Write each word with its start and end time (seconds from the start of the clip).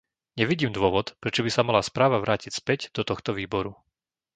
Nevidím 0.39 0.71
dôvod, 0.77 1.07
prečo 1.21 1.41
by 1.45 1.49
sa 1.53 1.61
mala 1.67 1.81
správa 1.89 2.17
vrátiť 2.25 2.51
späť 2.59 2.81
do 2.97 3.01
tohto 3.09 3.31
výboru. 3.39 3.71